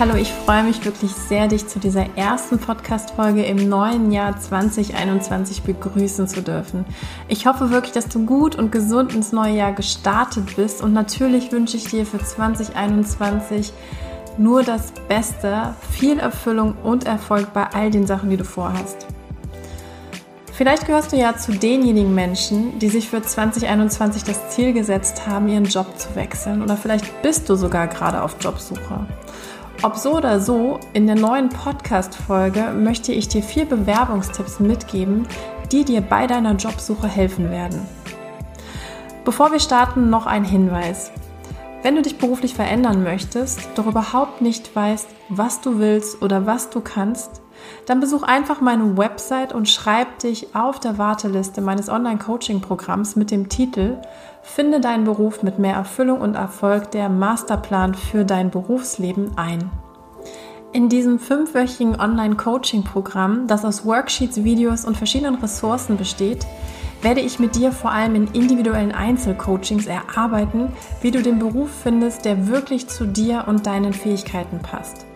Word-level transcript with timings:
Hallo, 0.00 0.14
ich 0.14 0.32
freue 0.32 0.62
mich 0.62 0.84
wirklich 0.84 1.10
sehr, 1.10 1.48
dich 1.48 1.66
zu 1.66 1.80
dieser 1.80 2.16
ersten 2.16 2.60
Podcast-Folge 2.60 3.44
im 3.44 3.68
neuen 3.68 4.12
Jahr 4.12 4.38
2021 4.38 5.64
begrüßen 5.64 6.28
zu 6.28 6.40
dürfen. 6.40 6.84
Ich 7.26 7.48
hoffe 7.48 7.70
wirklich, 7.70 7.94
dass 7.94 8.06
du 8.06 8.24
gut 8.24 8.54
und 8.54 8.70
gesund 8.70 9.12
ins 9.12 9.32
neue 9.32 9.56
Jahr 9.56 9.72
gestartet 9.72 10.54
bist 10.54 10.84
und 10.84 10.92
natürlich 10.92 11.50
wünsche 11.50 11.76
ich 11.76 11.86
dir 11.86 12.06
für 12.06 12.18
2021 12.18 13.72
nur 14.36 14.62
das 14.62 14.92
Beste, 15.08 15.74
viel 15.90 16.20
Erfüllung 16.20 16.76
und 16.84 17.04
Erfolg 17.04 17.52
bei 17.52 17.66
all 17.66 17.90
den 17.90 18.06
Sachen, 18.06 18.30
die 18.30 18.36
du 18.36 18.44
vorhast. 18.44 19.08
Vielleicht 20.52 20.86
gehörst 20.86 21.10
du 21.10 21.16
ja 21.16 21.36
zu 21.36 21.50
denjenigen 21.50 22.14
Menschen, 22.14 22.78
die 22.78 22.88
sich 22.88 23.08
für 23.08 23.20
2021 23.20 24.22
das 24.22 24.50
Ziel 24.50 24.72
gesetzt 24.72 25.26
haben, 25.26 25.48
ihren 25.48 25.64
Job 25.64 25.98
zu 25.98 26.14
wechseln 26.14 26.62
oder 26.62 26.76
vielleicht 26.76 27.20
bist 27.22 27.48
du 27.48 27.56
sogar 27.56 27.88
gerade 27.88 28.22
auf 28.22 28.36
Jobsuche. 28.40 29.06
Ob 29.84 29.96
so 29.96 30.16
oder 30.16 30.40
so, 30.40 30.80
in 30.92 31.06
der 31.06 31.14
neuen 31.14 31.50
Podcast-Folge 31.50 32.72
möchte 32.72 33.12
ich 33.12 33.28
dir 33.28 33.44
vier 33.44 33.64
Bewerbungstipps 33.64 34.58
mitgeben, 34.58 35.28
die 35.70 35.84
dir 35.84 36.00
bei 36.00 36.26
deiner 36.26 36.56
Jobsuche 36.56 37.06
helfen 37.06 37.52
werden. 37.52 37.86
Bevor 39.24 39.52
wir 39.52 39.60
starten, 39.60 40.10
noch 40.10 40.26
ein 40.26 40.44
Hinweis. 40.44 41.12
Wenn 41.84 41.94
du 41.94 42.02
dich 42.02 42.18
beruflich 42.18 42.54
verändern 42.54 43.04
möchtest, 43.04 43.68
doch 43.76 43.86
überhaupt 43.86 44.42
nicht 44.42 44.74
weißt, 44.74 45.08
was 45.28 45.60
du 45.60 45.78
willst 45.78 46.22
oder 46.22 46.44
was 46.44 46.70
du 46.70 46.80
kannst, 46.80 47.40
dann 47.86 48.00
besuch 48.00 48.22
einfach 48.22 48.60
meine 48.60 48.96
Website 48.96 49.52
und 49.52 49.68
schreib 49.68 50.18
dich 50.18 50.54
auf 50.54 50.78
der 50.78 50.98
Warteliste 50.98 51.60
meines 51.60 51.88
Online-Coaching-Programms 51.88 53.16
mit 53.16 53.30
dem 53.30 53.48
Titel 53.48 53.96
Finde 54.42 54.80
deinen 54.80 55.04
Beruf 55.04 55.42
mit 55.42 55.58
mehr 55.58 55.74
Erfüllung 55.74 56.20
und 56.20 56.34
Erfolg, 56.34 56.90
der 56.90 57.08
Masterplan 57.08 57.94
für 57.94 58.24
dein 58.24 58.50
Berufsleben 58.50 59.36
ein. 59.36 59.70
In 60.72 60.88
diesem 60.88 61.18
fünfwöchigen 61.18 61.98
Online-Coaching-Programm, 61.98 63.46
das 63.46 63.64
aus 63.64 63.86
Worksheets, 63.86 64.44
Videos 64.44 64.84
und 64.84 64.96
verschiedenen 64.96 65.36
Ressourcen 65.36 65.96
besteht, 65.96 66.46
werde 67.00 67.20
ich 67.20 67.38
mit 67.38 67.56
dir 67.56 67.72
vor 67.72 67.90
allem 67.90 68.14
in 68.14 68.26
individuellen 68.28 68.92
Einzelcoachings 68.92 69.86
erarbeiten, 69.86 70.72
wie 71.00 71.10
du 71.10 71.22
den 71.22 71.38
Beruf 71.38 71.70
findest, 71.82 72.24
der 72.24 72.48
wirklich 72.48 72.88
zu 72.88 73.06
dir 73.06 73.44
und 73.46 73.66
deinen 73.66 73.92
Fähigkeiten 73.92 74.58
passt. 74.58 75.07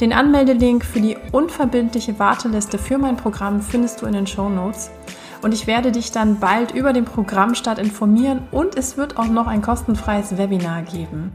Den 0.00 0.12
Anmeldelink 0.12 0.84
für 0.84 1.00
die 1.00 1.16
unverbindliche 1.30 2.18
Warteliste 2.18 2.78
für 2.78 2.98
mein 2.98 3.16
Programm 3.16 3.60
findest 3.60 4.02
du 4.02 4.06
in 4.06 4.12
den 4.12 4.26
Show 4.26 4.48
Notes. 4.48 4.90
Und 5.40 5.54
ich 5.54 5.68
werde 5.68 5.92
dich 5.92 6.10
dann 6.10 6.40
bald 6.40 6.72
über 6.72 6.92
den 6.92 7.04
Programmstart 7.04 7.78
informieren 7.78 8.48
und 8.50 8.76
es 8.76 8.96
wird 8.96 9.18
auch 9.18 9.28
noch 9.28 9.46
ein 9.46 9.62
kostenfreies 9.62 10.36
Webinar 10.36 10.82
geben. 10.82 11.32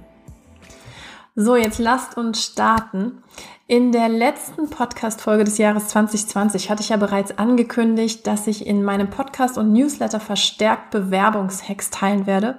So, 1.35 1.55
jetzt 1.55 1.79
lasst 1.79 2.17
uns 2.17 2.43
starten. 2.43 3.23
In 3.65 3.93
der 3.93 4.09
letzten 4.09 4.69
Podcast-Folge 4.69 5.45
des 5.45 5.57
Jahres 5.57 5.87
2020 5.89 6.69
hatte 6.69 6.81
ich 6.81 6.89
ja 6.89 6.97
bereits 6.97 7.37
angekündigt, 7.37 8.27
dass 8.27 8.45
ich 8.47 8.67
in 8.67 8.83
meinem 8.83 9.09
Podcast 9.09 9.57
und 9.57 9.71
Newsletter 9.71 10.19
verstärkt 10.19 10.91
Bewerbungshacks 10.91 11.91
teilen 11.91 12.25
werde, 12.25 12.57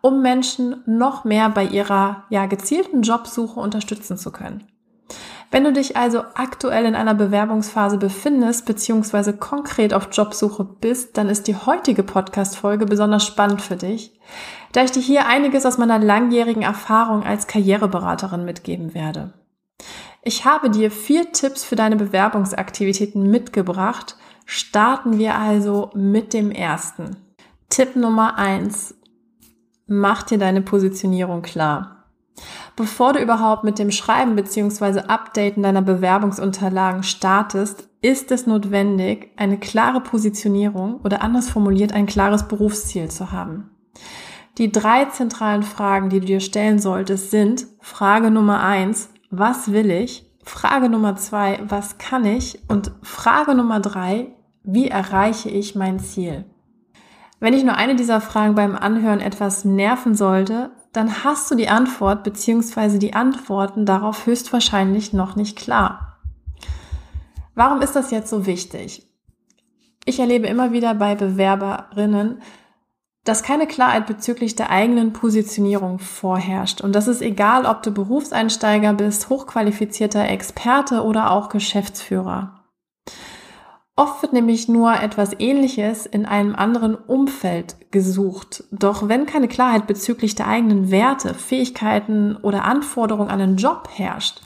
um 0.00 0.22
Menschen 0.22 0.82
noch 0.86 1.24
mehr 1.24 1.50
bei 1.50 1.64
ihrer 1.64 2.24
ja, 2.30 2.46
gezielten 2.46 3.02
Jobsuche 3.02 3.60
unterstützen 3.60 4.16
zu 4.16 4.32
können. 4.32 4.71
Wenn 5.52 5.64
du 5.64 5.72
dich 5.74 5.98
also 5.98 6.24
aktuell 6.32 6.86
in 6.86 6.94
einer 6.94 7.12
Bewerbungsphase 7.12 7.98
befindest, 7.98 8.64
beziehungsweise 8.64 9.36
konkret 9.36 9.92
auf 9.92 10.08
Jobsuche 10.10 10.64
bist, 10.64 11.18
dann 11.18 11.28
ist 11.28 11.46
die 11.46 11.54
heutige 11.54 12.02
Podcast-Folge 12.02 12.86
besonders 12.86 13.26
spannend 13.26 13.60
für 13.60 13.76
dich, 13.76 14.18
da 14.72 14.82
ich 14.82 14.92
dir 14.92 15.02
hier 15.02 15.26
einiges 15.26 15.66
aus 15.66 15.76
meiner 15.76 15.98
langjährigen 15.98 16.62
Erfahrung 16.62 17.22
als 17.22 17.48
Karriereberaterin 17.48 18.46
mitgeben 18.46 18.94
werde. 18.94 19.34
Ich 20.22 20.46
habe 20.46 20.70
dir 20.70 20.90
vier 20.90 21.32
Tipps 21.32 21.64
für 21.64 21.76
deine 21.76 21.96
Bewerbungsaktivitäten 21.96 23.30
mitgebracht. 23.30 24.16
Starten 24.46 25.18
wir 25.18 25.36
also 25.36 25.90
mit 25.94 26.32
dem 26.32 26.50
ersten. 26.50 27.16
Tipp 27.68 27.94
Nummer 27.94 28.38
eins: 28.38 28.94
Mach 29.86 30.22
dir 30.22 30.38
deine 30.38 30.62
Positionierung 30.62 31.42
klar. 31.42 32.06
Bevor 32.76 33.12
du 33.12 33.20
überhaupt 33.20 33.64
mit 33.64 33.78
dem 33.78 33.90
Schreiben 33.90 34.34
bzw. 34.34 35.00
Updaten 35.00 35.62
deiner 35.62 35.82
Bewerbungsunterlagen 35.82 37.02
startest, 37.02 37.88
ist 38.00 38.32
es 38.32 38.46
notwendig, 38.46 39.30
eine 39.36 39.58
klare 39.58 40.00
Positionierung 40.00 41.00
oder 41.04 41.22
anders 41.22 41.50
formuliert 41.50 41.92
ein 41.92 42.06
klares 42.06 42.48
Berufsziel 42.48 43.10
zu 43.10 43.30
haben. 43.30 43.70
Die 44.58 44.72
drei 44.72 45.06
zentralen 45.06 45.62
Fragen, 45.62 46.08
die 46.08 46.20
du 46.20 46.26
dir 46.26 46.40
stellen 46.40 46.78
solltest, 46.78 47.30
sind 47.30 47.66
Frage 47.80 48.30
Nummer 48.30 48.62
eins, 48.62 49.10
was 49.30 49.72
will 49.72 49.90
ich? 49.90 50.26
Frage 50.44 50.88
Nummer 50.88 51.16
zwei, 51.16 51.60
was 51.68 51.98
kann 51.98 52.24
ich? 52.24 52.60
Und 52.68 52.92
Frage 53.02 53.54
Nummer 53.54 53.80
drei, 53.80 54.32
wie 54.64 54.88
erreiche 54.88 55.48
ich 55.48 55.74
mein 55.74 56.00
Ziel? 56.00 56.44
Wenn 57.40 57.54
ich 57.54 57.64
nur 57.64 57.76
eine 57.76 57.96
dieser 57.96 58.20
Fragen 58.20 58.54
beim 58.54 58.76
Anhören 58.76 59.20
etwas 59.20 59.64
nerven 59.64 60.14
sollte, 60.14 60.70
dann 60.92 61.24
hast 61.24 61.50
du 61.50 61.54
die 61.54 61.68
Antwort 61.68 62.22
bzw. 62.22 62.98
die 62.98 63.14
Antworten 63.14 63.86
darauf 63.86 64.26
höchstwahrscheinlich 64.26 65.12
noch 65.12 65.36
nicht 65.36 65.56
klar. 65.56 66.18
Warum 67.54 67.80
ist 67.80 67.96
das 67.96 68.10
jetzt 68.10 68.30
so 68.30 68.46
wichtig? 68.46 69.06
Ich 70.04 70.18
erlebe 70.18 70.46
immer 70.46 70.72
wieder 70.72 70.94
bei 70.94 71.14
Bewerberinnen, 71.14 72.42
dass 73.24 73.42
keine 73.42 73.68
Klarheit 73.68 74.06
bezüglich 74.06 74.56
der 74.56 74.70
eigenen 74.70 75.12
Positionierung 75.12 75.98
vorherrscht. 75.98 76.80
Und 76.80 76.94
das 76.94 77.06
ist 77.06 77.22
egal, 77.22 77.66
ob 77.66 77.82
du 77.82 77.92
Berufseinsteiger 77.92 78.94
bist, 78.94 79.28
hochqualifizierter 79.28 80.28
Experte 80.28 81.04
oder 81.04 81.30
auch 81.30 81.48
Geschäftsführer. 81.48 82.61
Oft 83.94 84.22
wird 84.22 84.32
nämlich 84.32 84.68
nur 84.68 84.94
etwas 84.94 85.38
Ähnliches 85.38 86.06
in 86.06 86.24
einem 86.24 86.54
anderen 86.54 86.94
Umfeld 86.94 87.76
gesucht. 87.90 88.64
Doch 88.70 89.08
wenn 89.08 89.26
keine 89.26 89.48
Klarheit 89.48 89.86
bezüglich 89.86 90.34
der 90.34 90.48
eigenen 90.48 90.90
Werte, 90.90 91.34
Fähigkeiten 91.34 92.36
oder 92.36 92.64
Anforderungen 92.64 93.30
an 93.30 93.38
den 93.38 93.56
Job 93.56 93.90
herrscht, 93.92 94.40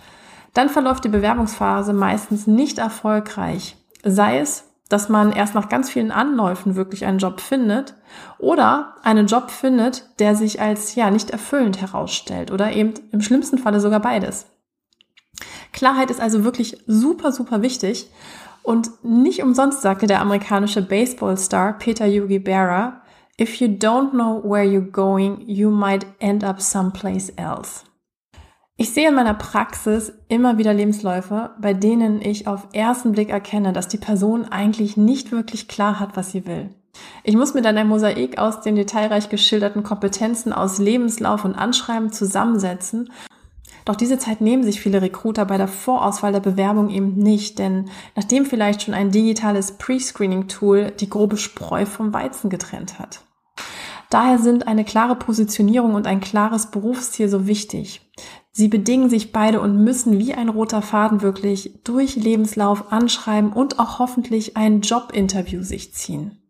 dann 0.53 0.69
verläuft 0.69 1.05
die 1.05 1.11
Bewerbungsphase 1.11 1.93
meistens 1.93 2.49
nicht 2.49 2.79
erfolgreich. 2.79 3.77
Sei 4.03 4.41
es, 4.41 4.65
dass 4.89 5.09
man 5.09 5.33
erst 5.33 5.55
nach 5.55 5.69
ganz 5.69 5.91
vielen 5.91 6.11
Anläufen 6.11 6.75
wirklich 6.75 7.05
einen 7.05 7.19
Job 7.19 7.41
findet 7.41 7.95
oder 8.39 8.95
einen 9.03 9.27
Job 9.27 9.51
findet, 9.51 10.09
der 10.19 10.35
sich 10.35 10.61
als 10.61 10.95
ja 10.97 11.11
nicht 11.11 11.31
erfüllend 11.31 11.81
herausstellt 11.81 12.51
oder 12.51 12.73
eben 12.73 12.95
im 13.13 13.21
schlimmsten 13.21 13.59
Falle 13.59 13.81
sogar 13.81 14.01
beides. 14.01 14.47
Klarheit 15.77 16.11
ist 16.11 16.21
also 16.21 16.43
wirklich 16.43 16.79
super, 16.87 17.31
super 17.31 17.61
wichtig 17.61 18.11
und 18.63 18.91
nicht 19.05 19.43
umsonst 19.43 19.83
sagte 19.83 20.07
der 20.07 20.23
amerikanische 20.23 20.81
Baseballstar 20.83 21.75
Peter 21.75 22.07
Yugi 22.07 22.39
Berra, 22.39 23.03
If 23.39 23.61
you 23.61 23.69
don't 23.69 24.13
know 24.13 24.43
where 24.43 24.65
you're 24.65 24.91
going, 24.91 25.43
you 25.47 25.71
might 25.71 26.07
end 26.19 26.43
up 26.43 26.63
someplace 26.63 27.29
else. 27.37 27.85
Ich 28.79 28.95
sehe 28.95 29.09
in 29.09 29.15
meiner 29.15 29.35
Praxis 29.35 30.15
immer 30.29 30.57
wieder 30.57 30.73
Lebensläufe, 30.73 31.51
bei 31.61 31.75
denen 31.75 32.23
ich 32.23 32.49
auf 32.49 32.69
ersten 32.73 33.13
Blick 33.13 33.29
erkenne, 33.29 33.75
dass 33.75 33.89
die 33.89 33.99
Person 33.99 34.47
eigentlich 34.47 34.97
nicht 34.97 35.31
wirklich 35.31 35.69
klar 35.69 36.01
hat, 36.01 36.17
was 36.17 36.33
sie 36.33 36.47
will. 36.47 36.71
Ich 37.23 37.37
muss 37.37 37.53
mir 37.53 37.61
dann 37.61 37.77
ein 37.77 37.89
Mosaik 37.89 38.39
aus 38.39 38.63
den 38.63 38.77
detailreich 38.77 39.29
geschilderten 39.29 39.83
Kompetenzen 39.83 40.55
aus 40.55 40.79
Lebenslauf 40.79 41.45
und 41.45 41.55
Anschreiben 41.55 42.11
zusammensetzen 42.11 43.11
doch 43.87 43.97
diese 43.97 44.19
Zeit 44.19 44.41
nehmen 44.41 44.65
sich 44.65 44.81
viele 44.81 45.01
Recruiter 45.01 45.47
bei 45.47 45.57
der 45.57 45.69
Vorauswahl 45.69 46.33
der 46.33 46.41
Bewerbung 46.41 46.91
eben 46.91 47.15
nicht, 47.15 47.59
denn 47.61 47.89
nachdem 48.17 48.45
vielleicht 48.45 48.83
schon 48.83 48.95
ein 48.95 49.13
digitales 49.13 49.79
Pre-Screening-Tool 49.79 50.91
die 50.91 51.09
grobe 51.09 51.37
Spreu 51.37 51.87
vom 51.87 52.13
Weizen 52.13 52.51
getrennt 52.51 52.99
hat. 52.99 53.25
Daher 54.11 54.39
sind 54.39 54.67
eine 54.67 54.85
klare 54.85 55.15
Positionierung 55.15 55.95
und 55.95 56.07
ein 56.07 56.21
klares 56.21 56.67
Berufsziel 56.73 57.29
so 57.29 57.47
wichtig. 57.47 58.03
Sie 58.51 58.69
bedingen 58.69 59.09
sich 59.09 59.33
beide 59.33 59.61
und 59.61 59.85
müssen 59.85 60.19
wie 60.19 60.35
ein 60.35 60.49
roter 60.49 60.83
Faden 60.83 61.23
wirklich 61.23 61.81
durch 61.85 62.17
Lebenslauf, 62.17 62.91
Anschreiben 62.91 63.53
und 63.53 63.79
auch 63.79 64.01
hoffentlich 64.01 64.57
ein 64.57 64.81
Jobinterview 64.81 65.63
sich 65.63 65.95
ziehen. 65.95 66.43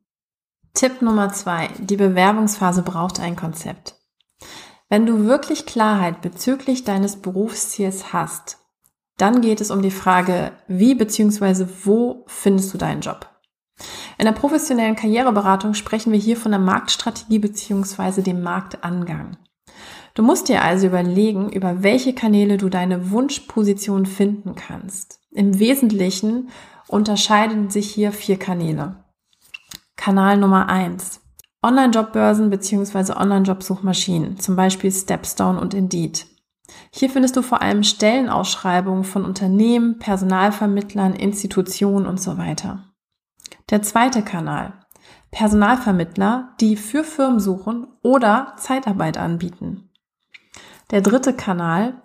Tipp 0.73 1.03
Nummer 1.03 1.33
zwei. 1.33 1.69
Die 1.81 1.97
Bewerbungsphase 1.97 2.83
braucht 2.83 3.21
ein 3.21 3.37
Konzept. 3.37 3.96
Wenn 4.89 5.05
du 5.05 5.27
wirklich 5.27 5.67
Klarheit 5.67 6.23
bezüglich 6.23 6.85
deines 6.85 7.17
Berufsziels 7.17 8.13
hast, 8.13 8.59
dann 9.17 9.41
geht 9.41 9.61
es 9.61 9.71
um 9.71 9.83
die 9.83 9.91
Frage, 9.91 10.53
wie 10.69 10.95
bzw. 10.95 11.67
wo 11.85 12.25
findest 12.29 12.73
du 12.73 12.79
deinen 12.79 13.01
Job? 13.01 13.29
In 14.19 14.25
der 14.25 14.33
professionellen 14.33 14.97
Karriereberatung 14.97 15.75
sprechen 15.75 16.13
wir 16.13 16.19
hier 16.19 16.37
von 16.37 16.53
der 16.53 16.61
Marktstrategie 16.61 17.41
bzw. 17.41 18.23
dem 18.23 18.43
Marktangang. 18.43 19.37
Du 20.15 20.23
musst 20.23 20.49
dir 20.49 20.63
also 20.63 20.87
überlegen, 20.87 21.51
über 21.51 21.83
welche 21.83 22.15
Kanäle 22.15 22.57
du 22.57 22.69
deine 22.69 23.11
Wunschposition 23.11 24.07
finden 24.07 24.55
kannst. 24.55 25.21
Im 25.31 25.59
Wesentlichen 25.59 26.49
unterscheiden 26.89 27.69
sich 27.69 27.93
hier 27.93 28.13
vier 28.13 28.39
Kanäle. 28.39 29.05
Kanal 29.97 30.39
Nummer 30.39 30.71
eins: 30.71 31.21
Online-Jobbörsen 31.63 32.51
bzw. 32.51 33.13
Online-Job-Suchmaschinen, 33.13 34.39
zum 34.39 34.57
Beispiel 34.57 34.93
Stepstone 34.93 35.61
und 35.61 35.75
Indeed. 35.75 36.27
Hier 36.91 37.11
findest 37.11 37.37
du 37.37 37.43
vor 37.43 37.63
allem 37.63 37.83
Stellenausschreibungen 37.83 39.05
von 39.05 39.25
Unternehmen, 39.25 39.99
Personalvermittlern, 39.99 41.15
Institutionen 41.15 42.07
und 42.07 42.21
so 42.21 42.39
weiter. 42.39 42.85
Der 43.71 43.83
zweite 43.83 44.23
Kanal. 44.23 44.75
Personalvermittler, 45.31 46.55
die 46.61 46.77
für 46.77 47.05
Firmen 47.05 47.41
suchen 47.41 47.87
oder 48.03 48.55
Zeitarbeit 48.57 49.19
anbieten. 49.19 49.91
Der 50.91 51.01
dritte 51.01 51.35
Kanal. 51.35 52.03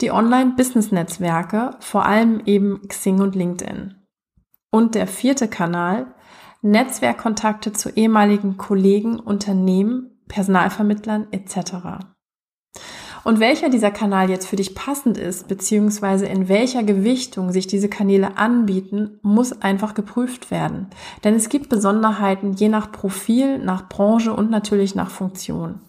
Die 0.00 0.10
Online-Business-Netzwerke, 0.10 1.76
vor 1.80 2.04
allem 2.04 2.40
eben 2.44 2.86
Xing 2.88 3.20
und 3.20 3.34
LinkedIn. 3.34 3.94
Und 4.70 4.94
der 4.94 5.06
vierte 5.06 5.48
Kanal. 5.48 6.14
Netzwerkkontakte 6.70 7.72
zu 7.72 7.90
ehemaligen 7.90 8.56
Kollegen, 8.56 9.18
Unternehmen, 9.18 10.20
Personalvermittlern 10.28 11.28
etc. 11.30 12.04
Und 13.26 13.40
welcher 13.40 13.70
dieser 13.70 13.90
Kanal 13.90 14.30
jetzt 14.30 14.46
für 14.46 14.56
dich 14.56 14.74
passend 14.74 15.18
ist, 15.18 15.48
beziehungsweise 15.48 16.26
in 16.26 16.48
welcher 16.48 16.84
Gewichtung 16.84 17.50
sich 17.50 17.66
diese 17.66 17.88
Kanäle 17.88 18.36
anbieten, 18.36 19.18
muss 19.22 19.62
einfach 19.62 19.94
geprüft 19.94 20.50
werden. 20.50 20.88
Denn 21.24 21.34
es 21.34 21.48
gibt 21.48 21.68
Besonderheiten 21.68 22.52
je 22.52 22.68
nach 22.68 22.92
Profil, 22.92 23.58
nach 23.58 23.88
Branche 23.88 24.32
und 24.32 24.50
natürlich 24.50 24.94
nach 24.94 25.10
Funktion. 25.10 25.80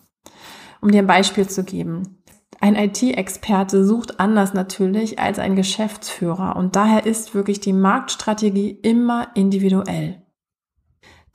Um 0.82 0.92
dir 0.92 1.04
ein 1.04 1.08
Beispiel 1.08 1.48
zu 1.48 1.64
geben. 1.64 2.24
Ein 2.60 2.76
IT-Experte 2.76 3.86
sucht 3.86 4.20
anders 4.20 4.56
natürlich 4.56 5.20
als 5.20 5.38
ein 5.38 5.56
Geschäftsführer 5.56 6.56
und 6.56 6.76
daher 6.76 7.06
ist 7.06 7.36
wirklich 7.36 7.60
die 7.60 7.74
Marktstrategie 7.74 8.72
immer 8.82 9.28
individuell. 9.36 10.24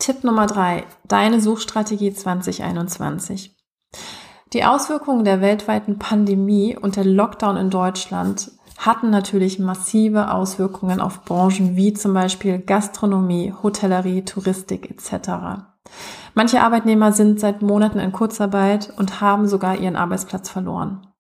Tipp 0.03 0.25
Nummer 0.25 0.49
drei: 0.49 0.83
Deine 1.07 1.41
Suchstrategie 1.41 2.13
2021. 2.13 3.57
Die 4.53 4.65
Auswirkungen 4.65 5.23
der 5.25 5.41
weltweiten 5.41 6.01
Pandemie 6.01 6.77
und 6.77 6.97
der 6.97 7.05
Lockdown 7.05 7.57
in 7.57 7.71
Deutschland 7.71 8.51
hatten 8.79 9.11
natürlich 9.11 9.61
massive 9.61 10.33
Auswirkungen 10.33 11.01
auf 11.01 11.25
Branchen 11.25 11.77
wie 11.77 11.93
zum 11.93 12.15
Beispiel 12.15 12.59
Gastronomie, 12.59 13.55
Hotellerie, 13.63 14.25
Touristik 14.25 14.91
etc. 14.91 15.63
Manche 16.35 16.63
Arbeitnehmer 16.63 17.13
sind 17.13 17.39
seit 17.39 17.63
Monaten 17.63 18.01
in 18.01 18.11
Kurzarbeit 18.11 18.93
und 18.97 19.21
haben 19.21 19.47
sogar 19.47 19.77
ihren 19.77 19.95
Arbeitsplatz 19.95 20.49
verloren. 20.49 21.12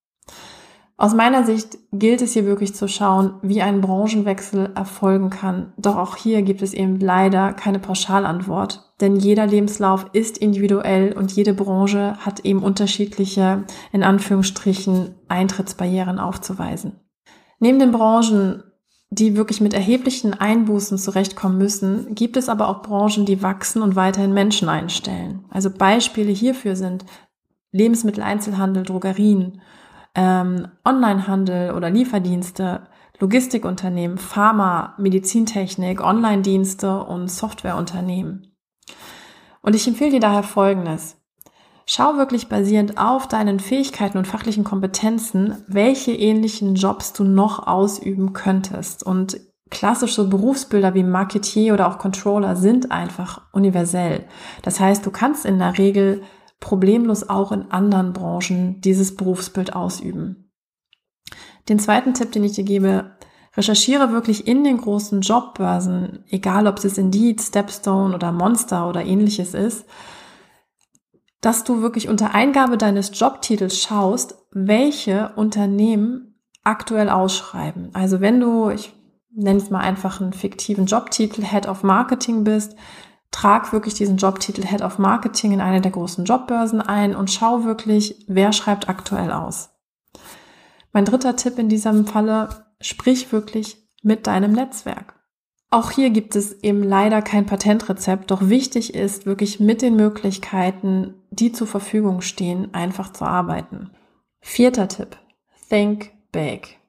Aus 1.02 1.14
meiner 1.14 1.44
Sicht 1.44 1.78
gilt 1.90 2.22
es 2.22 2.34
hier 2.34 2.46
wirklich 2.46 2.76
zu 2.76 2.86
schauen, 2.86 3.34
wie 3.42 3.60
ein 3.60 3.80
Branchenwechsel 3.80 4.70
erfolgen 4.76 5.30
kann. 5.30 5.72
Doch 5.76 5.96
auch 5.96 6.14
hier 6.14 6.42
gibt 6.42 6.62
es 6.62 6.72
eben 6.72 7.00
leider 7.00 7.52
keine 7.54 7.80
Pauschalantwort, 7.80 8.94
denn 9.00 9.16
jeder 9.16 9.44
Lebenslauf 9.48 10.06
ist 10.12 10.38
individuell 10.38 11.12
und 11.12 11.32
jede 11.32 11.54
Branche 11.54 12.16
hat 12.20 12.44
eben 12.44 12.62
unterschiedliche, 12.62 13.64
in 13.90 14.04
Anführungsstrichen, 14.04 15.16
Eintrittsbarrieren 15.26 16.20
aufzuweisen. 16.20 17.00
Neben 17.58 17.80
den 17.80 17.90
Branchen, 17.90 18.62
die 19.10 19.34
wirklich 19.34 19.60
mit 19.60 19.74
erheblichen 19.74 20.34
Einbußen 20.34 20.98
zurechtkommen 20.98 21.58
müssen, 21.58 22.14
gibt 22.14 22.36
es 22.36 22.48
aber 22.48 22.68
auch 22.68 22.80
Branchen, 22.82 23.26
die 23.26 23.42
wachsen 23.42 23.82
und 23.82 23.96
weiterhin 23.96 24.34
Menschen 24.34 24.68
einstellen. 24.68 25.46
Also 25.50 25.68
Beispiele 25.68 26.30
hierfür 26.30 26.76
sind 26.76 27.04
Lebensmitteleinzelhandel, 27.72 28.84
Drogerien, 28.84 29.60
ähm, 30.14 30.68
Onlinehandel 30.84 31.72
oder 31.72 31.90
Lieferdienste, 31.90 32.82
Logistikunternehmen, 33.18 34.18
Pharma, 34.18 34.94
Medizintechnik, 34.98 36.00
Online-Dienste 36.00 37.04
und 37.04 37.30
Softwareunternehmen. 37.30 38.56
Und 39.62 39.76
ich 39.76 39.86
empfehle 39.86 40.12
dir 40.12 40.20
daher 40.20 40.42
Folgendes. 40.42 41.16
Schau 41.86 42.16
wirklich 42.16 42.48
basierend 42.48 42.98
auf 42.98 43.28
deinen 43.28 43.60
Fähigkeiten 43.60 44.18
und 44.18 44.26
fachlichen 44.26 44.64
Kompetenzen, 44.64 45.64
welche 45.66 46.12
ähnlichen 46.12 46.74
Jobs 46.74 47.12
du 47.12 47.24
noch 47.24 47.66
ausüben 47.66 48.32
könntest. 48.32 49.04
Und 49.04 49.40
klassische 49.70 50.28
Berufsbilder 50.28 50.94
wie 50.94 51.02
Marketier 51.02 51.74
oder 51.74 51.88
auch 51.88 51.98
Controller 51.98 52.56
sind 52.56 52.92
einfach 52.92 53.42
universell. 53.52 54.24
Das 54.62 54.78
heißt, 54.78 55.04
du 55.04 55.10
kannst 55.10 55.44
in 55.44 55.58
der 55.58 55.78
Regel 55.78 56.22
problemlos 56.62 57.28
auch 57.28 57.52
in 57.52 57.70
anderen 57.70 58.14
Branchen 58.14 58.80
dieses 58.80 59.14
Berufsbild 59.16 59.74
ausüben. 59.74 60.50
Den 61.68 61.78
zweiten 61.78 62.14
Tipp, 62.14 62.32
den 62.32 62.44
ich 62.44 62.52
dir 62.52 62.64
gebe, 62.64 63.16
recherchiere 63.54 64.12
wirklich 64.12 64.46
in 64.46 64.64
den 64.64 64.78
großen 64.78 65.20
Jobbörsen, 65.20 66.24
egal 66.30 66.66
ob 66.66 66.82
es 66.82 66.96
Indeed, 66.96 67.42
Stepstone 67.42 68.14
oder 68.14 68.32
Monster 68.32 68.88
oder 68.88 69.04
ähnliches 69.04 69.52
ist, 69.52 69.84
dass 71.42 71.64
du 71.64 71.82
wirklich 71.82 72.08
unter 72.08 72.34
Eingabe 72.34 72.78
deines 72.78 73.18
Jobtitels 73.18 73.82
schaust, 73.82 74.36
welche 74.52 75.32
Unternehmen 75.34 76.36
aktuell 76.62 77.10
ausschreiben. 77.10 77.90
Also 77.92 78.20
wenn 78.20 78.38
du, 78.38 78.70
ich 78.70 78.94
nenne 79.34 79.58
es 79.58 79.68
mal 79.68 79.80
einfach 79.80 80.20
einen 80.20 80.32
fiktiven 80.32 80.86
Jobtitel, 80.86 81.42
Head 81.42 81.66
of 81.66 81.82
Marketing 81.82 82.44
bist, 82.44 82.76
trag 83.32 83.72
wirklich 83.72 83.94
diesen 83.94 84.18
Jobtitel 84.18 84.64
Head 84.64 84.82
of 84.82 84.98
Marketing 84.98 85.52
in 85.52 85.60
eine 85.60 85.80
der 85.80 85.90
großen 85.90 86.24
Jobbörsen 86.24 86.80
ein 86.80 87.16
und 87.16 87.30
schau 87.30 87.64
wirklich, 87.64 88.24
wer 88.28 88.52
schreibt 88.52 88.88
aktuell 88.88 89.32
aus. 89.32 89.70
Mein 90.92 91.04
dritter 91.04 91.34
Tipp 91.34 91.58
in 91.58 91.68
diesem 91.68 92.06
Falle, 92.06 92.50
sprich 92.80 93.32
wirklich 93.32 93.78
mit 94.02 94.26
deinem 94.26 94.52
Netzwerk. 94.52 95.14
Auch 95.70 95.90
hier 95.90 96.10
gibt 96.10 96.36
es 96.36 96.62
eben 96.62 96.82
leider 96.82 97.22
kein 97.22 97.46
Patentrezept, 97.46 98.30
doch 98.30 98.48
wichtig 98.50 98.94
ist, 98.94 99.24
wirklich 99.24 99.58
mit 99.58 99.80
den 99.80 99.96
Möglichkeiten, 99.96 101.14
die 101.30 101.50
zur 101.50 101.66
Verfügung 101.66 102.20
stehen, 102.20 102.74
einfach 102.74 103.10
zu 103.14 103.24
arbeiten. 103.24 103.90
Vierter 104.42 104.88
Tipp. 104.88 105.16
Think 105.70 106.10
big. 106.30 106.81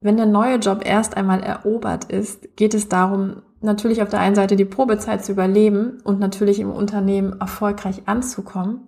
Wenn 0.00 0.16
der 0.16 0.26
neue 0.26 0.56
Job 0.56 0.82
erst 0.84 1.16
einmal 1.16 1.42
erobert 1.42 2.04
ist, 2.04 2.56
geht 2.56 2.74
es 2.74 2.88
darum, 2.88 3.42
natürlich 3.60 4.02
auf 4.02 4.10
der 4.10 4.20
einen 4.20 4.34
Seite 4.34 4.56
die 4.56 4.64
Probezeit 4.64 5.24
zu 5.24 5.32
überleben 5.32 6.00
und 6.04 6.20
natürlich 6.20 6.60
im 6.60 6.70
Unternehmen 6.70 7.40
erfolgreich 7.40 8.02
anzukommen. 8.06 8.86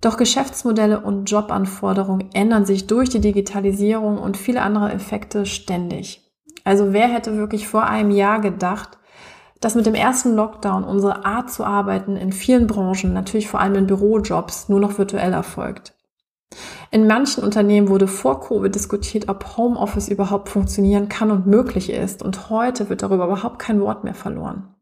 Doch 0.00 0.16
Geschäftsmodelle 0.16 1.00
und 1.00 1.30
Jobanforderungen 1.30 2.30
ändern 2.32 2.66
sich 2.66 2.86
durch 2.86 3.08
die 3.08 3.20
Digitalisierung 3.20 4.18
und 4.18 4.36
viele 4.36 4.62
andere 4.62 4.92
Effekte 4.92 5.44
ständig. 5.46 6.22
Also 6.62 6.92
wer 6.92 7.08
hätte 7.08 7.36
wirklich 7.36 7.66
vor 7.66 7.84
einem 7.84 8.10
Jahr 8.10 8.40
gedacht, 8.40 8.98
dass 9.60 9.74
mit 9.74 9.86
dem 9.86 9.94
ersten 9.94 10.34
Lockdown 10.34 10.84
unsere 10.84 11.24
Art 11.24 11.50
zu 11.50 11.64
arbeiten 11.64 12.16
in 12.16 12.32
vielen 12.32 12.68
Branchen, 12.68 13.12
natürlich 13.12 13.48
vor 13.48 13.60
allem 13.60 13.74
in 13.74 13.86
Bürojobs, 13.88 14.68
nur 14.68 14.78
noch 14.78 14.98
virtuell 14.98 15.32
erfolgt? 15.32 15.94
In 16.90 17.06
manchen 17.06 17.44
Unternehmen 17.44 17.88
wurde 17.88 18.08
vor 18.08 18.40
Covid 18.40 18.74
diskutiert, 18.74 19.28
ob 19.28 19.56
Homeoffice 19.56 20.08
überhaupt 20.08 20.48
funktionieren 20.48 21.08
kann 21.08 21.30
und 21.30 21.46
möglich 21.46 21.90
ist. 21.90 22.22
Und 22.22 22.48
heute 22.48 22.88
wird 22.88 23.02
darüber 23.02 23.26
überhaupt 23.26 23.58
kein 23.58 23.80
Wort 23.80 24.04
mehr 24.04 24.14
verloren. 24.14 24.74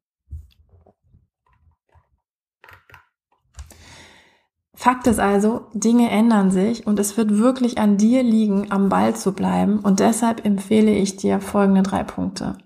Fakt 4.75 5.08
ist 5.08 5.18
also, 5.18 5.66
Dinge 5.72 6.10
ändern 6.10 6.52
sich 6.52 6.86
und 6.86 7.00
es 7.00 7.16
wird 7.16 7.38
wirklich 7.38 7.78
an 7.78 7.96
dir 7.96 8.22
liegen, 8.22 8.70
am 8.70 8.88
Ball 8.88 9.16
zu 9.16 9.32
bleiben. 9.32 9.80
Und 9.80 9.98
deshalb 9.98 10.44
empfehle 10.44 10.92
ich 10.92 11.16
dir 11.16 11.40
folgende 11.40 11.82
drei 11.82 12.04
Punkte. 12.04 12.56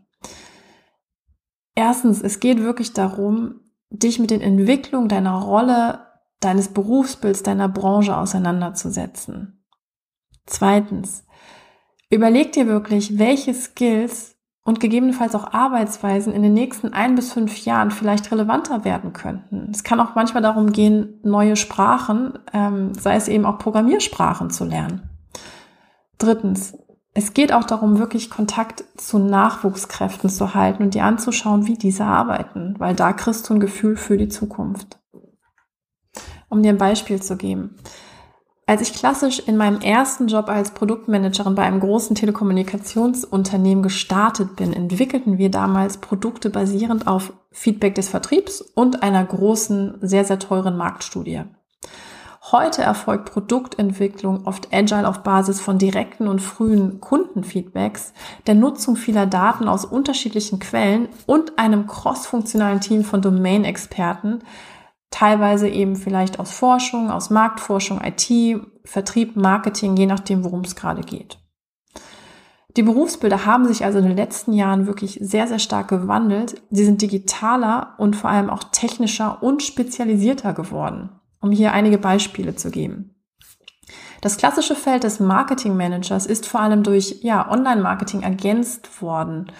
Erstens, 1.74 2.20
es 2.20 2.40
geht 2.40 2.62
wirklich 2.62 2.92
darum, 2.92 3.60
dich 3.88 4.18
mit 4.18 4.30
den 4.30 4.42
Entwicklungen 4.42 5.08
deiner 5.08 5.40
Rolle 5.40 6.09
deines 6.40 6.68
Berufsbilds, 6.68 7.42
deiner 7.42 7.68
Branche 7.68 8.16
auseinanderzusetzen. 8.16 9.64
Zweitens, 10.46 11.24
überleg 12.10 12.52
dir 12.52 12.66
wirklich, 12.66 13.18
welche 13.18 13.54
Skills 13.54 14.36
und 14.64 14.80
gegebenenfalls 14.80 15.34
auch 15.34 15.52
Arbeitsweisen 15.52 16.32
in 16.32 16.42
den 16.42 16.54
nächsten 16.54 16.92
ein 16.92 17.14
bis 17.14 17.32
fünf 17.32 17.64
Jahren 17.64 17.90
vielleicht 17.90 18.30
relevanter 18.30 18.84
werden 18.84 19.12
könnten. 19.12 19.68
Es 19.70 19.84
kann 19.84 20.00
auch 20.00 20.14
manchmal 20.14 20.42
darum 20.42 20.72
gehen, 20.72 21.20
neue 21.22 21.56
Sprachen, 21.56 22.38
ähm, 22.52 22.94
sei 22.94 23.16
es 23.16 23.28
eben 23.28 23.46
auch 23.46 23.58
Programmiersprachen 23.58 24.50
zu 24.50 24.64
lernen. 24.64 25.08
Drittens, 26.18 26.76
es 27.14 27.34
geht 27.34 27.52
auch 27.52 27.64
darum, 27.64 27.98
wirklich 27.98 28.30
Kontakt 28.30 28.84
zu 28.96 29.18
Nachwuchskräften 29.18 30.30
zu 30.30 30.54
halten 30.54 30.84
und 30.84 30.94
dir 30.94 31.04
anzuschauen, 31.04 31.66
wie 31.66 31.74
diese 31.74 32.04
arbeiten, 32.04 32.76
weil 32.78 32.94
da 32.94 33.12
kriegst 33.12 33.48
du 33.48 33.54
ein 33.54 33.60
Gefühl 33.60 33.96
für 33.96 34.16
die 34.16 34.28
Zukunft. 34.28 34.99
Um 36.50 36.62
dir 36.62 36.68
ein 36.68 36.78
Beispiel 36.78 37.22
zu 37.22 37.38
geben. 37.38 37.76
Als 38.66 38.82
ich 38.82 38.92
klassisch 38.92 39.40
in 39.40 39.56
meinem 39.56 39.80
ersten 39.80 40.28
Job 40.28 40.48
als 40.48 40.70
Produktmanagerin 40.70 41.56
bei 41.56 41.62
einem 41.62 41.80
großen 41.80 42.14
Telekommunikationsunternehmen 42.14 43.82
gestartet 43.82 44.54
bin, 44.54 44.72
entwickelten 44.72 45.38
wir 45.38 45.50
damals 45.50 45.96
Produkte 45.96 46.50
basierend 46.50 47.08
auf 47.08 47.32
Feedback 47.50 47.96
des 47.96 48.08
Vertriebs 48.08 48.60
und 48.60 49.02
einer 49.02 49.24
großen, 49.24 49.98
sehr, 50.02 50.24
sehr 50.24 50.38
teuren 50.38 50.76
Marktstudie. 50.76 51.42
Heute 52.52 52.82
erfolgt 52.82 53.32
Produktentwicklung 53.32 54.46
oft 54.46 54.72
agile 54.72 55.08
auf 55.08 55.24
Basis 55.24 55.60
von 55.60 55.78
direkten 55.78 56.28
und 56.28 56.40
frühen 56.40 57.00
Kundenfeedbacks, 57.00 58.12
der 58.46 58.54
Nutzung 58.54 58.96
vieler 58.96 59.26
Daten 59.26 59.68
aus 59.68 59.84
unterschiedlichen 59.84 60.58
Quellen 60.58 61.08
und 61.26 61.58
einem 61.58 61.86
crossfunktionalen 61.88 62.80
Team 62.80 63.04
von 63.04 63.20
Domain-Experten, 63.20 64.42
teilweise 65.10 65.68
eben 65.68 65.96
vielleicht 65.96 66.38
aus 66.38 66.50
Forschung, 66.50 67.10
aus 67.10 67.30
Marktforschung, 67.30 68.00
IT 68.02 68.60
Vertrieb, 68.84 69.36
Marketing, 69.36 69.96
je 69.96 70.06
nachdem, 70.06 70.44
worum 70.44 70.62
es 70.62 70.76
gerade 70.76 71.02
geht. 71.02 71.38
Die 72.76 72.82
Berufsbilder 72.82 73.46
haben 73.46 73.66
sich 73.66 73.84
also 73.84 73.98
in 73.98 74.04
den 74.04 74.16
letzten 74.16 74.52
Jahren 74.52 74.86
wirklich 74.86 75.18
sehr, 75.20 75.48
sehr 75.48 75.58
stark 75.58 75.88
gewandelt. 75.88 76.62
Sie 76.70 76.84
sind 76.84 77.02
digitaler 77.02 77.94
und 77.98 78.14
vor 78.14 78.30
allem 78.30 78.48
auch 78.48 78.64
technischer 78.64 79.42
und 79.42 79.62
spezialisierter 79.62 80.54
geworden, 80.54 81.10
um 81.40 81.50
hier 81.50 81.72
einige 81.72 81.98
Beispiele 81.98 82.54
zu 82.54 82.70
geben. 82.70 83.16
Das 84.20 84.36
klassische 84.36 84.76
Feld 84.76 85.02
des 85.02 85.18
Marketing 85.18 85.76
Managers 85.76 86.26
ist 86.26 86.46
vor 86.46 86.60
allem 86.60 86.82
durch 86.82 87.20
ja, 87.22 87.50
Online-Marketing 87.50 88.22
ergänzt 88.22 89.02
worden. 89.02 89.50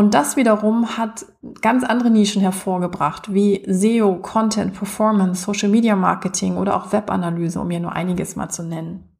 Und 0.00 0.14
das 0.14 0.34
wiederum 0.34 0.96
hat 0.96 1.26
ganz 1.60 1.84
andere 1.84 2.08
Nischen 2.08 2.40
hervorgebracht, 2.40 3.34
wie 3.34 3.62
SEO, 3.66 4.16
Content, 4.22 4.72
Performance, 4.72 5.42
Social 5.42 5.68
Media 5.68 5.94
Marketing 5.94 6.56
oder 6.56 6.74
auch 6.74 6.90
Webanalyse, 6.90 7.60
um 7.60 7.68
hier 7.68 7.80
nur 7.80 7.92
einiges 7.92 8.34
mal 8.34 8.48
zu 8.48 8.62
nennen. 8.62 9.10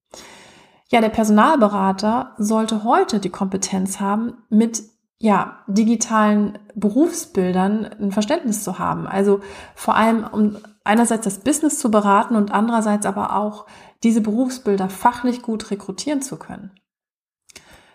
Ja, 0.88 1.02
der 1.02 1.10
Personalberater 1.10 2.34
sollte 2.38 2.82
heute 2.82 3.20
die 3.20 3.28
Kompetenz 3.28 4.00
haben, 4.00 4.38
mit 4.48 4.82
ja, 5.18 5.58
digitalen 5.66 6.58
Berufsbildern 6.74 7.84
ein 8.00 8.10
Verständnis 8.10 8.64
zu 8.64 8.78
haben. 8.78 9.06
Also 9.06 9.40
vor 9.74 9.96
allem, 9.96 10.24
um 10.32 10.56
einerseits 10.82 11.24
das 11.24 11.40
Business 11.40 11.78
zu 11.78 11.90
beraten 11.90 12.36
und 12.36 12.52
andererseits 12.52 13.04
aber 13.04 13.36
auch 13.36 13.66
diese 14.02 14.22
Berufsbilder 14.22 14.88
fachlich 14.88 15.42
gut 15.42 15.70
rekrutieren 15.70 16.22
zu 16.22 16.38
können. 16.38 16.70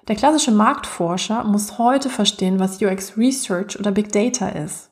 Der 0.08 0.16
klassische 0.16 0.52
Marktforscher 0.52 1.44
muss 1.44 1.80
heute 1.80 2.10
verstehen, 2.10 2.60
was 2.60 2.82
UX 2.82 3.18
Research 3.18 3.80
oder 3.80 3.92
Big 3.92 4.12
Data 4.12 4.50
ist. 4.50 4.92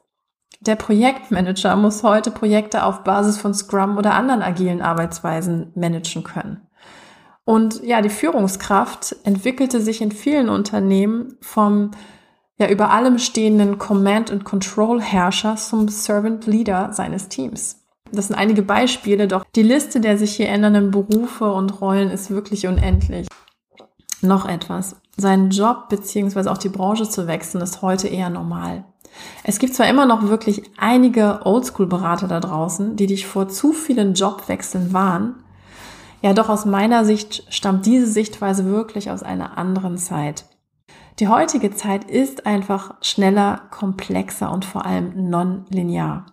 Der 0.59 0.75
Projektmanager 0.75 1.75
muss 1.75 2.01
heute 2.03 2.31
Projekte 2.31 2.83
auf 2.83 3.03
Basis 3.03 3.37
von 3.37 3.53
Scrum 3.53 3.97
oder 3.97 4.13
anderen 4.13 4.41
agilen 4.41 4.81
Arbeitsweisen 4.81 5.71
managen 5.75 6.23
können. 6.23 6.67
Und 7.45 7.83
ja, 7.83 8.01
die 8.01 8.09
Führungskraft 8.09 9.15
entwickelte 9.23 9.81
sich 9.81 10.01
in 10.01 10.11
vielen 10.11 10.49
Unternehmen 10.49 11.37
vom 11.41 11.91
ja 12.57 12.69
über 12.69 12.91
allem 12.91 13.19
stehenden 13.19 13.77
Command 13.77 14.31
and 14.31 14.45
Control 14.45 15.01
Herrscher 15.01 15.57
zum 15.57 15.89
Servant 15.89 16.47
Leader 16.47 16.93
seines 16.93 17.27
Teams. 17.27 17.83
Das 18.11 18.27
sind 18.27 18.35
einige 18.35 18.61
Beispiele, 18.61 19.27
doch 19.27 19.43
die 19.55 19.63
Liste 19.63 19.99
der 19.99 20.17
sich 20.17 20.35
hier 20.35 20.49
ändernden 20.49 20.91
Berufe 20.91 21.51
und 21.51 21.81
Rollen 21.81 22.09
ist 22.09 22.29
wirklich 22.31 22.67
unendlich. 22.67 23.27
Noch 24.21 24.47
etwas. 24.47 24.95
Seinen 25.15 25.49
Job 25.49 25.89
beziehungsweise 25.89 26.51
auch 26.51 26.57
die 26.57 26.69
Branche 26.69 27.07
zu 27.07 27.27
wechseln 27.27 27.61
ist 27.61 27.81
heute 27.81 28.07
eher 28.07 28.29
normal. 28.29 28.85
Es 29.43 29.59
gibt 29.59 29.75
zwar 29.75 29.87
immer 29.87 30.05
noch 30.05 30.23
wirklich 30.23 30.63
einige 30.77 31.41
Oldschool-Berater 31.45 32.27
da 32.27 32.39
draußen, 32.39 32.95
die 32.95 33.07
dich 33.07 33.27
vor 33.27 33.47
zu 33.47 33.73
vielen 33.73 34.15
Jobwechseln 34.15 34.91
warnen, 34.91 35.35
ja, 36.23 36.31
doch 36.31 36.47
aus 36.47 36.63
meiner 36.63 37.03
Sicht 37.03 37.43
stammt 37.49 37.85
diese 37.85 38.07
Sichtweise 38.07 38.65
wirklich 38.65 39.11
aus 39.11 39.23
einer 39.23 39.57
anderen 39.57 39.97
Zeit. 39.97 40.45
Die 41.19 41.27
heutige 41.27 41.75
Zeit 41.75 42.09
ist 42.09 42.45
einfach 42.45 42.95
schneller, 43.01 43.63
komplexer 43.71 44.49
und 44.49 44.63
vor 44.63 44.85
allem 44.85 45.29
non-linear. 45.29 46.25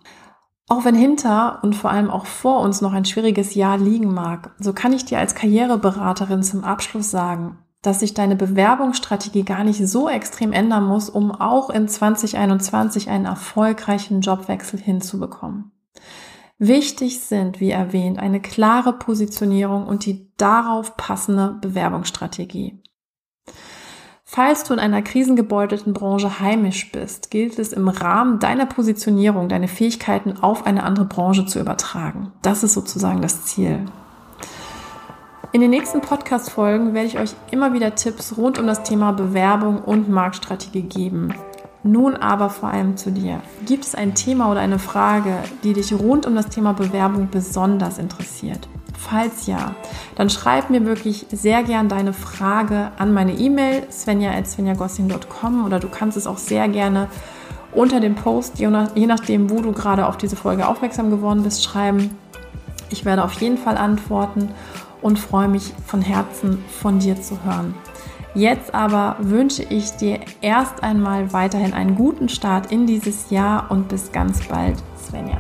Auch 0.69 0.85
wenn 0.85 0.95
hinter 0.95 1.59
und 1.65 1.75
vor 1.75 1.91
allem 1.91 2.09
auch 2.09 2.27
vor 2.27 2.61
uns 2.61 2.81
noch 2.81 2.93
ein 2.93 3.05
schwieriges 3.05 3.57
Jahr 3.57 3.79
liegen 3.79 4.15
mag, 4.15 4.55
so 4.61 4.73
kann 4.73 4.93
ich 4.93 5.05
dir 5.07 5.19
als 5.19 5.35
Karriereberaterin 5.35 6.45
zum 6.45 6.63
Abschluss 6.63 7.11
sagen, 7.11 7.59
dass 7.83 8.01
sich 8.01 8.15
deine 8.15 8.37
Bewerbungsstrategie 8.37 9.45
gar 9.45 9.65
nicht 9.65 9.87
so 9.87 10.09
extrem 10.09 10.53
ändern 10.53 10.85
muss, 10.85 11.09
um 11.09 11.33
auch 11.33 11.71
in 11.71 11.89
2021 11.89 13.09
einen 13.09 13.25
erfolgreichen 13.25 14.21
Jobwechsel 14.21 14.79
hinzubekommen. 14.79 15.73
Wichtig 16.59 17.21
sind, 17.21 17.59
wie 17.59 17.71
erwähnt, 17.71 18.19
eine 18.19 18.41
klare 18.41 18.93
Positionierung 18.93 19.87
und 19.87 20.05
die 20.05 20.31
darauf 20.37 20.97
passende 20.99 21.57
Bewerbungsstrategie. 21.63 22.83
Falls 24.33 24.63
du 24.63 24.75
in 24.75 24.79
einer 24.79 25.03
krisengebeutelten 25.03 25.93
Branche 25.93 26.39
heimisch 26.39 26.93
bist, 26.93 27.33
gilt 27.33 27.59
es 27.59 27.73
im 27.73 27.89
Rahmen 27.89 28.39
deiner 28.39 28.67
Positionierung, 28.67 29.49
deine 29.49 29.67
Fähigkeiten 29.67 30.37
auf 30.37 30.67
eine 30.67 30.85
andere 30.85 31.07
Branche 31.07 31.47
zu 31.47 31.59
übertragen. 31.59 32.31
Das 32.43 32.63
ist 32.63 32.75
sozusagen 32.75 33.23
das 33.23 33.47
Ziel. 33.47 33.87
In 35.53 35.61
den 35.61 35.71
nächsten 35.71 36.01
Podcast-Folgen 36.01 36.95
werde 36.95 37.09
ich 37.09 37.19
euch 37.19 37.35
immer 37.51 37.73
wieder 37.73 37.97
Tipps 37.97 38.37
rund 38.37 38.61
um 38.61 38.69
das 38.69 38.85
Thema 38.85 39.11
Bewerbung 39.11 39.79
und 39.83 40.09
Marktstrategie 40.09 40.83
geben. 40.83 41.35
Nun 41.83 42.15
aber 42.15 42.51
vor 42.51 42.69
allem 42.69 42.97
zu 42.97 43.11
dir. 43.11 43.41
Gibt 43.67 43.85
es 43.85 43.97
ein 43.97 44.15
Thema 44.15 44.53
oder 44.53 44.61
eine 44.61 44.79
Frage, 44.79 45.39
die 45.65 45.73
dich 45.73 45.93
rund 45.93 46.25
um 46.25 46.37
das 46.37 46.51
Thema 46.51 46.73
Bewerbung 46.73 47.31
besonders 47.33 47.99
interessiert? 47.99 48.69
Falls 48.97 49.49
ja, 49.49 49.75
dann 50.15 50.31
schreib 50.31 50.71
mir 50.71 50.85
wirklich 50.85 51.27
sehr 51.33 51.65
gern 51.65 51.89
deine 51.89 52.13
Frage 52.13 52.93
an 52.97 53.13
meine 53.13 53.33
E-Mail 53.33 53.91
svenja.svenjagossin.com 53.91 55.65
oder 55.65 55.81
du 55.81 55.89
kannst 55.89 56.17
es 56.17 56.29
auch 56.29 56.39
sehr 56.39 56.69
gerne 56.69 57.09
unter 57.73 57.99
dem 57.99 58.15
Post, 58.15 58.61
je 58.61 58.69
nachdem, 58.69 59.51
wo 59.51 59.63
du 59.63 59.73
gerade 59.73 60.07
auf 60.07 60.17
diese 60.17 60.37
Folge 60.37 60.69
aufmerksam 60.69 61.11
geworden 61.11 61.43
bist, 61.43 61.65
schreiben. 61.65 62.17
Ich 62.91 63.05
werde 63.05 63.25
auf 63.25 63.33
jeden 63.41 63.59
Fall 63.59 63.77
antworten 63.77 64.51
und 65.03 65.19
freue 65.19 65.49
mich 65.49 65.73
von 65.87 66.03
Herzen 66.03 66.65
von 66.69 66.99
dir 66.99 67.21
zu 67.21 67.43
hören. 67.45 67.75
Jetzt 68.35 68.75
aber 68.75 69.17
wünsche 69.21 69.65
ich 69.65 69.91
dir 69.93 70.21
erst 70.41 70.83
einmal 70.83 71.33
weiterhin 71.33 71.73
einen 71.73 71.97
guten 71.97 72.29
Start 72.29 72.71
in 72.71 72.87
dieses 72.87 73.31
Jahr 73.31 73.71
und 73.71 73.89
bis 73.89 74.13
ganz 74.13 74.47
bald, 74.47 74.77
Svenja. 74.97 75.39